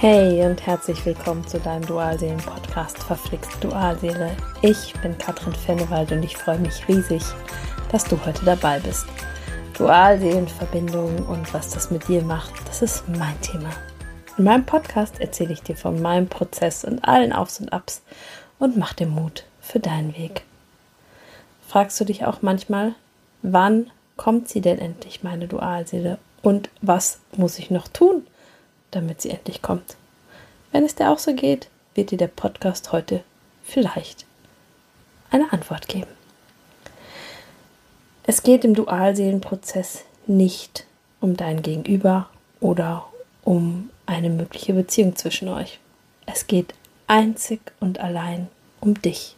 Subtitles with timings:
[0.00, 4.34] Hey und herzlich willkommen zu deinem Dualseelen-Podcast Verflixt Dualseele.
[4.62, 7.22] Ich bin Katrin Fennewald und ich freue mich riesig,
[7.92, 9.04] dass du heute dabei bist.
[9.76, 13.68] Dualseelenverbindung und was das mit dir macht, das ist mein Thema.
[14.38, 18.00] In meinem Podcast erzähle ich dir von meinem Prozess und allen Aufs und Abs
[18.58, 20.44] und mach dir Mut für deinen Weg.
[21.68, 22.94] Fragst du dich auch manchmal,
[23.42, 26.16] wann kommt sie denn endlich, meine Dualseele?
[26.40, 28.26] Und was muss ich noch tun,
[28.90, 29.96] damit sie endlich kommt.
[30.72, 33.22] Wenn es dir auch so geht, wird dir der Podcast heute
[33.62, 34.26] vielleicht
[35.30, 36.10] eine Antwort geben.
[38.24, 40.86] Es geht im Dualseelenprozess nicht
[41.20, 42.28] um dein Gegenüber
[42.60, 43.06] oder
[43.42, 45.80] um eine mögliche Beziehung zwischen euch.
[46.26, 46.74] Es geht
[47.06, 48.48] einzig und allein
[48.80, 49.36] um dich.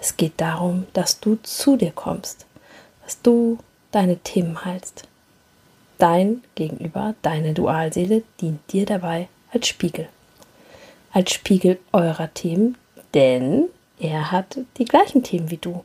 [0.00, 2.46] Es geht darum, dass du zu dir kommst,
[3.04, 3.58] dass du
[3.90, 5.06] deine Themen heilst,
[6.00, 10.08] Dein Gegenüber, deine Dualseele, dient dir dabei als Spiegel.
[11.12, 12.78] Als Spiegel eurer Themen,
[13.12, 13.66] denn
[13.98, 15.84] er hat die gleichen Themen wie du.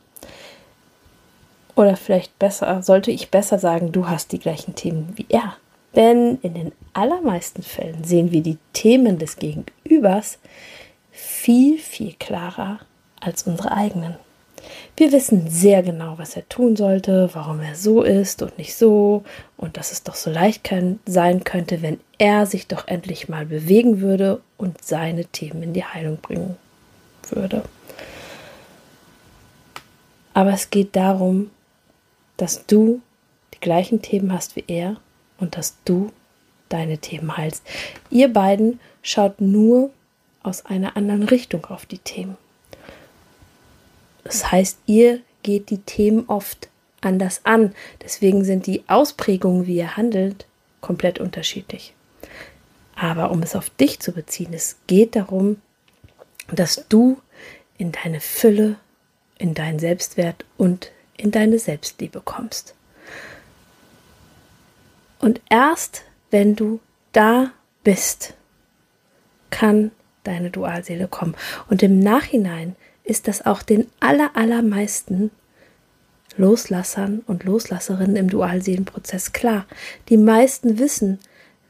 [1.74, 5.58] Oder vielleicht besser, sollte ich besser sagen, du hast die gleichen Themen wie er.
[5.94, 10.38] Denn in den allermeisten Fällen sehen wir die Themen des Gegenübers
[11.10, 12.78] viel, viel klarer
[13.20, 14.16] als unsere eigenen.
[14.96, 19.24] Wir wissen sehr genau, was er tun sollte, warum er so ist und nicht so
[19.56, 23.46] und dass es doch so leicht kann, sein könnte, wenn er sich doch endlich mal
[23.46, 26.56] bewegen würde und seine Themen in die Heilung bringen
[27.30, 27.62] würde.
[30.34, 31.50] Aber es geht darum,
[32.36, 33.00] dass du
[33.54, 34.96] die gleichen Themen hast wie er
[35.38, 36.12] und dass du
[36.68, 37.64] deine Themen heilst.
[38.10, 39.90] Ihr beiden schaut nur
[40.42, 42.36] aus einer anderen Richtung auf die Themen.
[44.26, 46.68] Das heißt, ihr geht die Themen oft
[47.00, 47.72] anders an.
[48.02, 50.46] Deswegen sind die Ausprägungen, wie ihr handelt,
[50.80, 51.94] komplett unterschiedlich.
[52.94, 55.60] Aber um es auf dich zu beziehen, es geht darum,
[56.50, 57.20] dass du
[57.78, 58.76] in deine Fülle,
[59.38, 62.74] in deinen Selbstwert und in deine Selbstliebe kommst.
[65.18, 66.80] Und erst wenn du
[67.12, 67.52] da
[67.84, 68.34] bist,
[69.50, 69.90] kann
[70.24, 71.36] deine Dualseele kommen.
[71.68, 72.76] Und im Nachhinein
[73.06, 75.30] ist das auch den allermeisten
[76.36, 79.64] Loslassern und Loslasserinnen im Dualseelenprozess klar.
[80.08, 81.18] Die meisten wissen,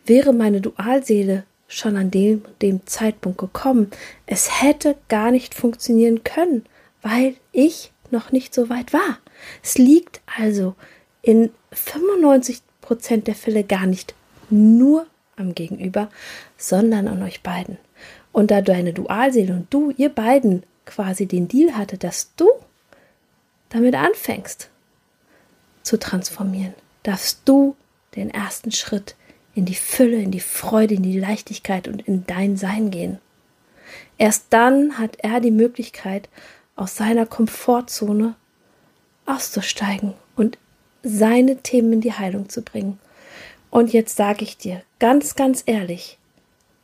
[0.07, 3.91] wäre meine Dualseele schon an dem, dem Zeitpunkt gekommen,
[4.27, 6.65] es hätte gar nicht funktionieren können,
[7.03, 9.19] weil ich noch nicht so weit war.
[9.63, 10.75] Es liegt also
[11.23, 14.15] in 95 Prozent der Fälle gar nicht
[14.49, 16.09] nur am Gegenüber,
[16.57, 17.79] sondern an euch beiden.
[18.33, 22.49] Und da deine Dualseele und du, ihr beiden quasi den Deal hatte, dass du
[23.69, 24.71] damit anfängst
[25.83, 27.77] zu transformieren, darfst du
[28.15, 29.15] den ersten Schritt
[29.55, 33.19] in die Fülle, in die Freude, in die Leichtigkeit und in dein Sein gehen.
[34.19, 36.29] Erst dann hat er die Möglichkeit,
[36.75, 38.35] aus seiner Komfortzone
[39.25, 40.59] auszusteigen und
[41.03, 42.99] seine Themen in die Heilung zu bringen.
[43.71, 46.19] Und jetzt sage ich dir ganz, ganz ehrlich,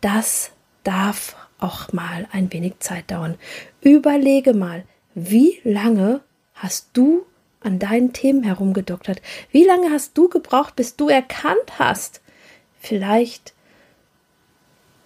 [0.01, 0.51] das
[0.85, 3.37] darf auch mal ein wenig Zeit dauern.
[3.81, 4.85] Überlege mal,
[5.15, 6.21] wie lange
[6.55, 7.27] hast du
[7.61, 9.23] an deinen Themen herumgedoktert?
[9.51, 12.21] Wie lange hast du gebraucht, bis du erkannt hast?
[12.81, 13.55] Vielleicht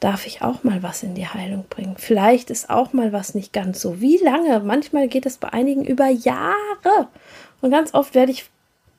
[0.00, 1.96] darf ich auch mal was in die Heilung bringen.
[1.98, 4.00] Vielleicht ist auch mal was nicht ganz so.
[4.00, 4.60] Wie lange?
[4.60, 7.08] Manchmal geht es bei einigen über Jahre.
[7.60, 8.48] Und ganz oft werde ich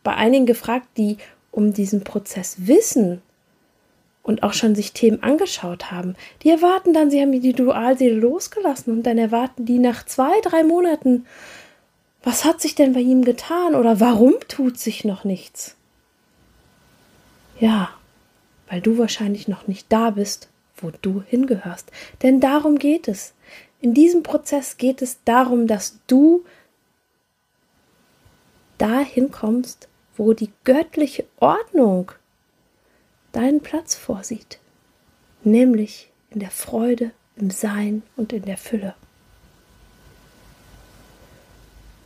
[0.03, 1.17] bei einigen gefragt, die
[1.51, 3.21] um diesen Prozess wissen,
[4.27, 8.93] und auch schon sich Themen angeschaut haben, die erwarten dann, sie haben die Dualseele losgelassen
[8.93, 11.25] und dann erwarten die nach zwei, drei Monaten,
[12.23, 15.75] was hat sich denn bei ihm getan oder warum tut sich noch nichts?
[17.57, 17.89] Ja,
[18.69, 21.89] weil du wahrscheinlich noch nicht da bist, wo du hingehörst.
[22.21, 23.33] Denn darum geht es.
[23.79, 26.43] In diesem Prozess geht es darum, dass du
[28.77, 32.11] dahin kommst, wo die göttliche Ordnung
[33.37, 34.59] deinen Platz vorsieht,
[35.43, 38.95] nämlich in der Freude, im Sein und in der Fülle.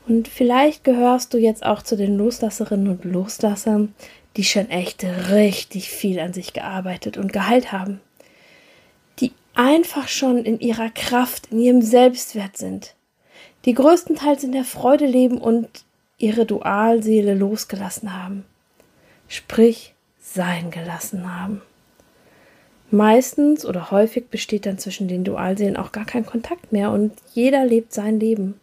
[0.07, 3.93] Und vielleicht gehörst du jetzt auch zu den Loslasserinnen und Loslassern,
[4.35, 8.01] die schon echt richtig viel an sich gearbeitet und geheilt haben,
[9.19, 12.95] die einfach schon in ihrer Kraft, in ihrem Selbstwert sind,
[13.63, 15.69] die größtenteils in der Freude leben und
[16.17, 18.43] ihre Dualseele losgelassen haben.
[19.27, 19.93] Sprich,
[20.33, 21.61] sein gelassen haben.
[22.89, 27.65] Meistens oder häufig besteht dann zwischen den Dualseelen auch gar kein Kontakt mehr und jeder
[27.65, 28.59] lebt sein Leben.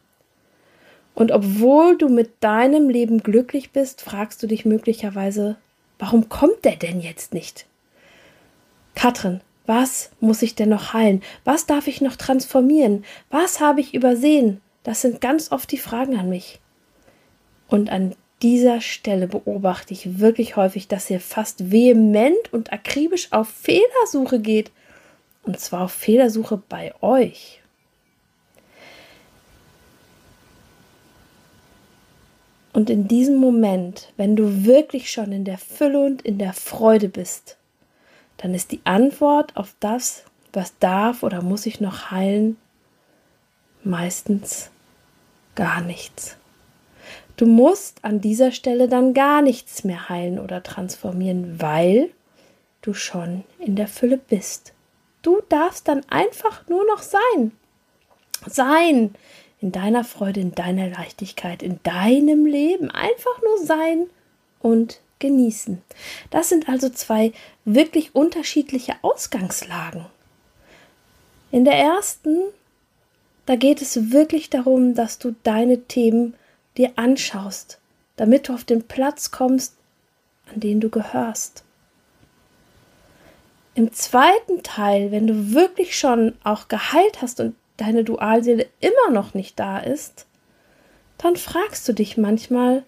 [1.14, 5.56] Und obwohl du mit deinem Leben glücklich bist, fragst du dich möglicherweise,
[5.98, 7.66] warum kommt der denn jetzt nicht?
[8.94, 11.22] Katrin, Was muss ich denn noch heilen?
[11.44, 13.04] Was darf ich noch transformieren?
[13.28, 14.62] Was habe ich übersehen?
[14.82, 16.58] Das sind ganz oft die Fragen an mich.
[17.68, 23.48] Und an dieser Stelle beobachte ich wirklich häufig, dass ihr fast vehement und akribisch auf
[23.48, 24.70] Fehlersuche geht.
[25.42, 27.60] Und zwar auf Fehlersuche bei euch.
[32.72, 37.08] Und in diesem Moment, wenn du wirklich schon in der Fülle und in der Freude
[37.08, 37.56] bist,
[38.36, 42.56] dann ist die Antwort auf das, was darf oder muss ich noch heilen,
[43.82, 44.70] meistens
[45.56, 46.37] gar nichts.
[47.38, 52.10] Du musst an dieser Stelle dann gar nichts mehr heilen oder transformieren, weil
[52.82, 54.72] du schon in der Fülle bist.
[55.22, 57.52] Du darfst dann einfach nur noch sein.
[58.44, 59.14] Sein
[59.60, 62.90] in deiner Freude, in deiner Leichtigkeit, in deinem Leben.
[62.90, 64.08] Einfach nur sein
[64.58, 65.80] und genießen.
[66.30, 67.32] Das sind also zwei
[67.64, 70.06] wirklich unterschiedliche Ausgangslagen.
[71.52, 72.36] In der ersten,
[73.46, 76.34] da geht es wirklich darum, dass du deine Themen
[76.78, 77.78] dir anschaust,
[78.16, 79.74] damit du auf den Platz kommst,
[80.52, 81.64] an den du gehörst.
[83.74, 89.34] Im zweiten Teil, wenn du wirklich schon auch geheilt hast und deine Dualseele immer noch
[89.34, 90.26] nicht da ist,
[91.18, 92.84] dann fragst du dich manchmal,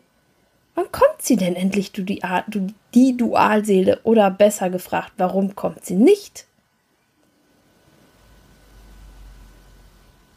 [0.75, 4.01] wann kommt sie denn endlich, du die, du, die Dualseele?
[4.03, 6.47] Oder besser gefragt, warum kommt sie nicht?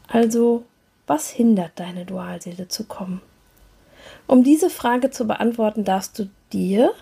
[0.08, 0.64] Also,
[1.06, 3.20] was hindert deine Dualseele zu kommen?
[4.26, 6.92] Um diese Frage zu beantworten, darfst du dir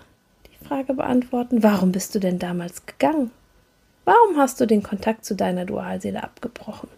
[0.47, 3.31] die Frage beantworten, warum bist du denn damals gegangen?
[4.05, 6.89] Warum hast du den Kontakt zu deiner Dualseele abgebrochen?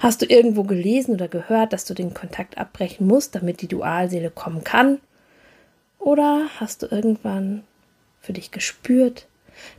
[0.00, 4.30] Hast du irgendwo gelesen oder gehört, dass du den Kontakt abbrechen musst, damit die Dualseele
[4.30, 4.98] kommen kann?
[5.98, 7.64] Oder hast du irgendwann
[8.20, 9.26] für dich gespürt,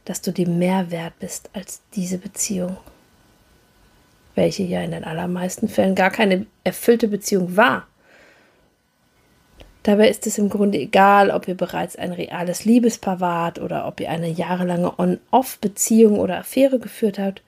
[0.05, 2.77] dass du dir mehr wert bist als diese Beziehung?
[4.33, 7.87] Welche ja in den allermeisten Fällen gar keine erfüllte Beziehung war.
[9.85, 13.99] Dabei ist es im Grunde egal, ob ihr bereits ein reales Liebespaar wart oder ob
[13.99, 17.43] ihr eine jahrelange On-Off-Beziehung oder Affäre geführt habt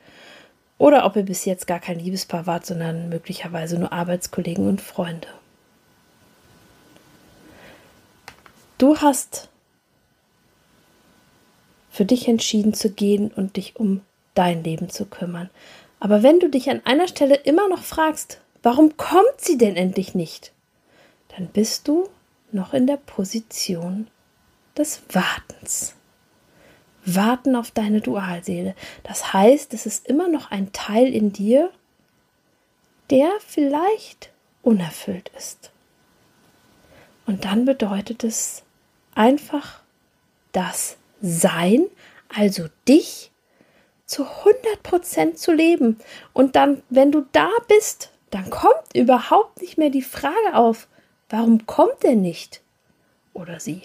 [0.78, 5.28] oder ob ihr bis jetzt gar kein Liebespaar wart, sondern möglicherweise nur Arbeitskollegen und Freunde.
[8.78, 9.50] Du hast
[11.90, 14.02] für dich entschieden zu gehen und dich um
[14.36, 15.50] dein Leben zu kümmern.
[16.00, 20.14] Aber wenn du dich an einer Stelle immer noch fragst, warum kommt sie denn endlich
[20.14, 20.52] nicht,
[21.36, 22.08] dann bist du
[22.52, 24.08] noch in der Position
[24.78, 25.94] des Wartens.
[27.06, 28.76] Warten auf deine Dualseele.
[29.04, 31.72] Das heißt, es ist immer noch ein Teil in dir,
[33.10, 35.72] der vielleicht unerfüllt ist.
[37.26, 38.64] Und dann bedeutet es
[39.16, 39.82] einfach
[40.52, 41.86] das Sein,
[42.36, 43.32] also dich
[44.06, 46.00] zu 100% zu leben.
[46.34, 50.88] Und dann, wenn du da bist, dann kommt überhaupt nicht mehr die Frage auf,
[51.30, 52.62] Warum kommt er nicht?
[53.34, 53.82] Oder sie.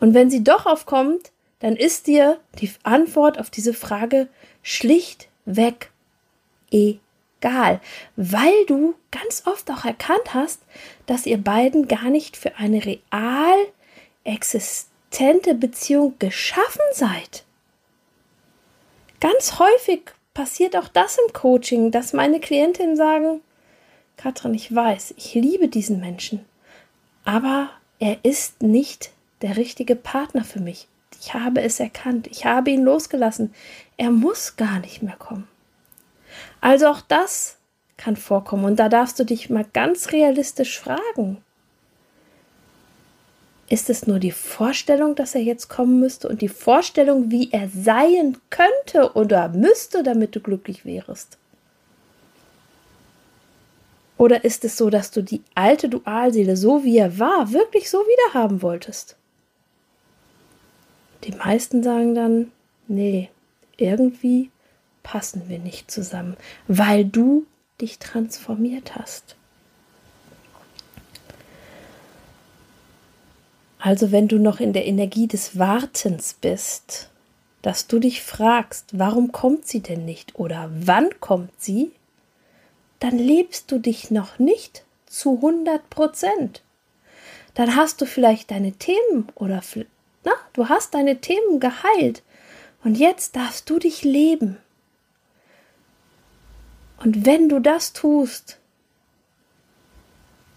[0.00, 4.28] Und wenn sie doch aufkommt, dann ist dir die Antwort auf diese Frage
[4.62, 5.90] schlichtweg
[6.70, 7.80] egal,
[8.16, 10.60] weil du ganz oft auch erkannt hast,
[11.06, 13.56] dass ihr beiden gar nicht für eine real
[14.24, 17.44] existente Beziehung geschaffen seid.
[19.20, 20.02] Ganz häufig
[20.34, 23.40] passiert auch das im Coaching, dass meine Klientinnen sagen,
[24.16, 26.44] Katrin, ich weiß, ich liebe diesen Menschen,
[27.24, 29.10] aber er ist nicht
[29.42, 30.88] der richtige Partner für mich.
[31.20, 33.54] Ich habe es erkannt, ich habe ihn losgelassen.
[33.96, 35.48] Er muss gar nicht mehr kommen.
[36.60, 37.56] Also auch das
[37.96, 41.38] kann vorkommen und da darfst du dich mal ganz realistisch fragen.
[43.68, 47.68] Ist es nur die Vorstellung, dass er jetzt kommen müsste und die Vorstellung, wie er
[47.68, 51.38] sein könnte oder müsste, damit du glücklich wärst?
[54.16, 57.98] Oder ist es so, dass du die alte Dualseele, so wie er war, wirklich so
[57.98, 59.16] wieder haben wolltest?
[61.24, 62.52] Die meisten sagen dann,
[62.86, 63.30] nee,
[63.76, 64.50] irgendwie
[65.02, 66.36] passen wir nicht zusammen,
[66.68, 67.46] weil du
[67.80, 69.36] dich transformiert hast.
[73.78, 77.10] Also wenn du noch in der Energie des Wartens bist,
[77.60, 81.92] dass du dich fragst, warum kommt sie denn nicht oder wann kommt sie,
[83.04, 86.62] dann lebst du dich noch nicht zu 100 Prozent.
[87.52, 89.60] Dann hast du vielleicht deine Themen oder
[90.24, 92.22] na, du hast deine Themen geheilt
[92.82, 94.56] und jetzt darfst du dich leben.
[96.96, 98.58] Und wenn du das tust,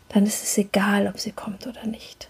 [0.07, 2.29] dann ist es egal, ob sie kommt oder nicht.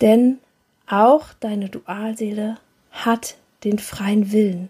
[0.00, 0.40] Denn
[0.88, 2.56] auch deine Dualseele
[2.90, 4.68] hat den freien Willen.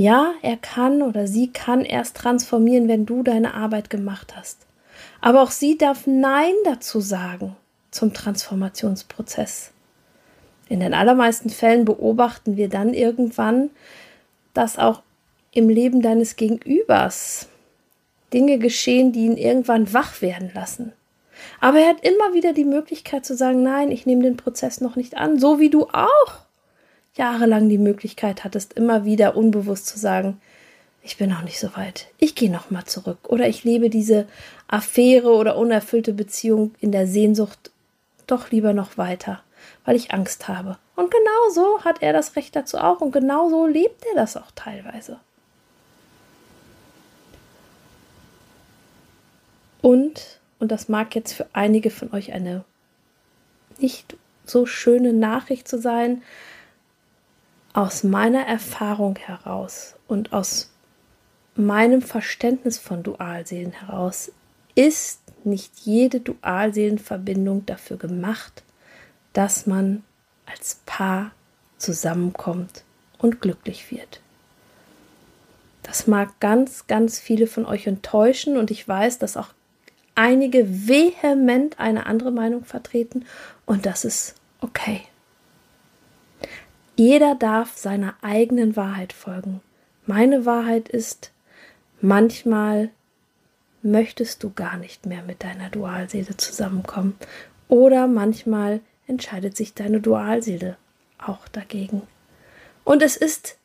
[0.00, 4.64] Ja, er kann oder sie kann erst transformieren, wenn du deine Arbeit gemacht hast.
[5.20, 7.54] Aber auch sie darf Nein dazu sagen
[7.90, 9.72] zum Transformationsprozess.
[10.70, 13.68] In den allermeisten Fällen beobachten wir dann irgendwann,
[14.54, 15.02] dass auch
[15.52, 17.48] im Leben deines Gegenübers
[18.32, 20.94] Dinge geschehen, die ihn irgendwann wach werden lassen.
[21.60, 24.96] Aber er hat immer wieder die Möglichkeit zu sagen, nein, ich nehme den Prozess noch
[24.96, 26.38] nicht an, so wie du auch
[27.14, 30.40] jahrelang die Möglichkeit hattest, immer wieder unbewusst zu sagen,
[31.02, 32.08] ich bin noch nicht so weit.
[32.18, 34.26] Ich gehe noch mal zurück oder ich lebe diese
[34.68, 37.70] Affäre oder unerfüllte Beziehung in der Sehnsucht
[38.26, 39.42] doch lieber noch weiter,
[39.84, 40.78] weil ich Angst habe.
[40.96, 44.36] Und genau so hat er das Recht dazu auch und genau so lebt er das
[44.36, 45.18] auch teilweise.
[49.82, 52.64] Und, und das mag jetzt für einige von euch eine
[53.78, 56.22] nicht so schöne Nachricht zu sein,
[57.72, 60.70] aus meiner Erfahrung heraus und aus
[61.54, 64.32] meinem Verständnis von Dualseelen heraus
[64.74, 68.62] ist nicht jede Dualseelenverbindung dafür gemacht,
[69.32, 70.04] dass man
[70.46, 71.32] als Paar
[71.78, 72.84] zusammenkommt
[73.18, 74.20] und glücklich wird.
[75.82, 79.48] Das mag ganz, ganz viele von euch enttäuschen und ich weiß, dass auch
[80.14, 83.24] einige vehement eine andere Meinung vertreten
[83.64, 85.02] und das ist okay.
[87.00, 89.62] Jeder darf seiner eigenen Wahrheit folgen.
[90.04, 91.32] Meine Wahrheit ist,
[92.02, 92.90] manchmal
[93.80, 97.16] möchtest du gar nicht mehr mit deiner Dualseele zusammenkommen
[97.68, 100.76] oder manchmal entscheidet sich deine Dualseele
[101.16, 102.02] auch dagegen.
[102.84, 103.56] Und es ist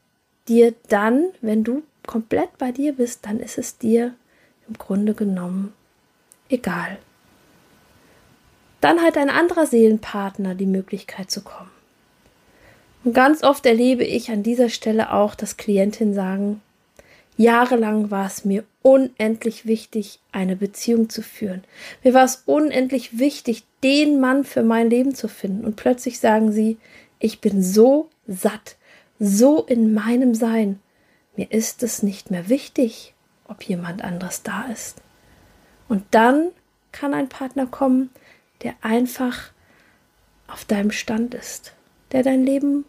[0.48, 4.13] dir dann, wenn du komplett bei dir bist, dann ist es dir
[4.65, 5.74] im Grunde genommen
[6.48, 7.00] egal.
[8.80, 11.75] Dann hat ein anderer Seelenpartner die Möglichkeit zu kommen.
[13.05, 16.62] Und ganz oft erlebe ich an dieser Stelle auch, dass Klientinnen sagen,
[17.38, 21.63] jahrelang war es mir unendlich wichtig, eine Beziehung zu führen.
[22.03, 25.65] Mir war es unendlich wichtig, den Mann für mein Leben zu finden.
[25.65, 26.77] Und plötzlich sagen sie,
[27.19, 28.75] ich bin so satt,
[29.19, 30.79] so in meinem Sein.
[31.35, 33.13] Mir ist es nicht mehr wichtig,
[33.47, 35.03] ob jemand anderes da ist.
[35.88, 36.50] Und dann
[36.91, 38.09] kann ein Partner kommen,
[38.63, 39.51] der einfach
[40.47, 41.74] auf deinem Stand ist,
[42.12, 42.83] der dein Leben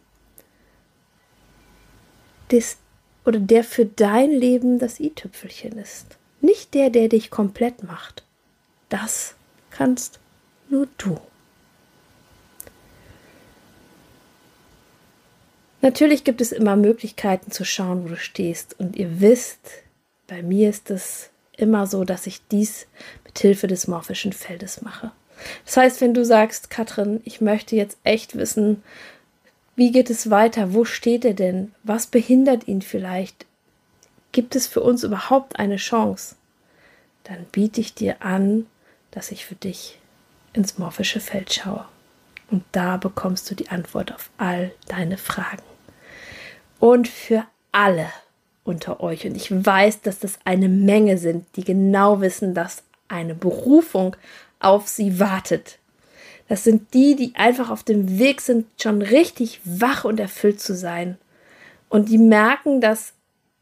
[2.51, 2.79] des,
[3.25, 6.19] oder der für dein Leben das i-Tüpfelchen ist.
[6.41, 8.25] Nicht der, der dich komplett macht.
[8.89, 9.35] Das
[9.71, 10.21] kannst
[10.69, 11.19] nur du.
[15.83, 18.79] Natürlich gibt es immer Möglichkeiten zu schauen, wo du stehst.
[18.81, 19.61] Und ihr wisst,
[20.27, 22.87] bei mir ist es immer so, dass ich dies
[23.25, 25.13] mit Hilfe des morphischen Feldes mache.
[25.65, 28.83] Das heißt, wenn du sagst, Katrin, ich möchte jetzt echt wissen,
[29.77, 30.73] wie geht es weiter?
[30.73, 31.73] Wo steht er denn?
[31.83, 33.47] Was behindert ihn vielleicht?
[34.33, 36.35] Gibt es für uns überhaupt eine Chance?
[37.25, 38.67] Dann biete ich dir an,
[39.11, 39.99] dass ich für dich
[40.53, 41.85] ins morphische Feld schaue.
[42.51, 45.63] Und da bekommst du die Antwort auf all deine Fragen.
[46.79, 48.09] Und für alle
[48.65, 53.35] unter euch, und ich weiß, dass das eine Menge sind, die genau wissen, dass eine
[53.35, 54.17] Berufung
[54.59, 55.79] auf sie wartet,
[56.49, 60.75] das sind die, die einfach auf dem Weg sind, schon richtig wach und erfüllt zu
[60.75, 61.19] sein.
[61.89, 63.15] Und die merken, dass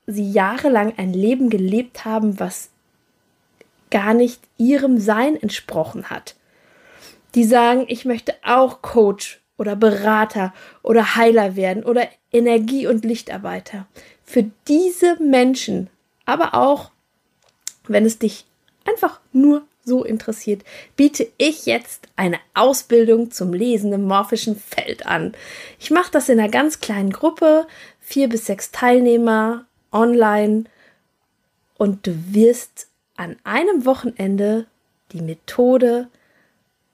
[0.06, 2.70] sie jahrelang ein Leben gelebt haben, was
[3.90, 6.34] gar nicht ihrem Sein entsprochen hat.
[7.34, 13.86] Die sagen, ich möchte auch Coach oder Berater oder Heiler werden oder Energie- und Lichtarbeiter.
[14.24, 15.88] Für diese Menschen,
[16.26, 16.90] aber auch,
[17.86, 18.46] wenn es dich
[18.84, 20.62] einfach nur so interessiert,
[20.96, 25.34] biete ich jetzt eine Ausbildung zum Lesen im morphischen Feld an.
[25.78, 27.66] Ich mache das in einer ganz kleinen Gruppe,
[28.00, 30.64] vier bis sechs Teilnehmer online
[31.76, 34.66] und du wirst an einem Wochenende
[35.12, 36.08] die Methode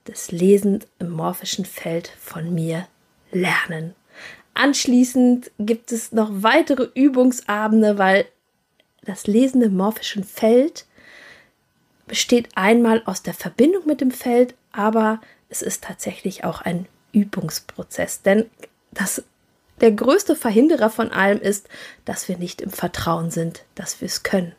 [0.07, 2.87] des Lesens im morphischen Feld von mir
[3.33, 3.95] lernen.
[4.55, 8.27] Anschließend gibt es noch weitere Übungsabende, weil
[9.03, 10.85] das Lesen im morphischen Feld
[12.11, 18.23] besteht einmal aus der Verbindung mit dem Feld, aber es ist tatsächlich auch ein Übungsprozess.
[18.23, 18.51] Denn
[18.91, 19.23] das,
[19.81, 21.69] der größte Verhinderer von allem ist,
[22.05, 24.57] dass wir nicht im Vertrauen sind, dass wir es können.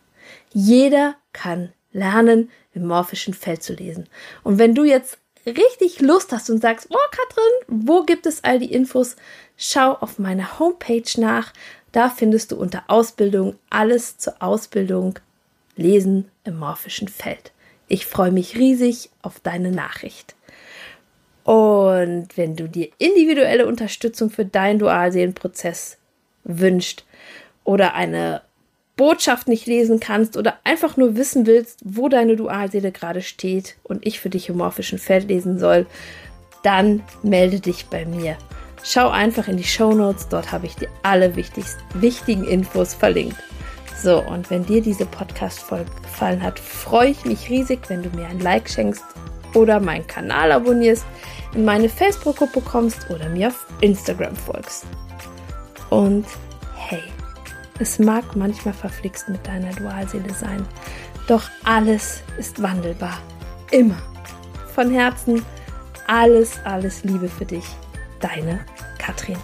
[0.53, 4.08] Jeder kann lernen, im morphischen Feld zu lesen.
[4.43, 8.60] Und wenn du jetzt richtig Lust hast und sagst, oh Katrin, wo gibt es all
[8.60, 9.17] die Infos?
[9.58, 11.51] Schau auf meiner Homepage nach.
[11.91, 15.20] Da findest du unter Ausbildung alles zur Ausbildung
[15.82, 17.52] Lesen im morphischen Feld.
[17.88, 20.36] Ich freue mich riesig auf deine Nachricht.
[21.44, 25.98] Und wenn du dir individuelle Unterstützung für deinen Dualseelenprozess
[26.44, 27.04] wünscht
[27.64, 28.42] oder eine
[28.96, 34.06] Botschaft nicht lesen kannst oder einfach nur wissen willst, wo deine Dualseele gerade steht und
[34.06, 35.88] ich für dich im morphischen Feld lesen soll,
[36.64, 38.38] dann melde dich bei mir.
[38.84, 43.38] Schau einfach in die Show Notes, dort habe ich dir alle wichtigen Infos verlinkt.
[44.01, 48.27] So, und wenn dir diese Podcast-Folge gefallen hat, freue ich mich riesig, wenn du mir
[48.27, 49.03] ein Like schenkst
[49.53, 51.05] oder meinen Kanal abonnierst,
[51.53, 54.86] in meine Facebook-Gruppe kommst oder mir auf Instagram folgst.
[55.91, 56.25] Und
[56.75, 57.03] hey,
[57.77, 60.65] es mag manchmal verflixt mit deiner Dualseele sein,
[61.27, 63.20] doch alles ist wandelbar.
[63.70, 64.01] Immer.
[64.74, 65.46] Von Herzen
[66.08, 67.65] alles, alles Liebe für dich.
[68.20, 68.65] Deine
[68.98, 69.38] Katrin.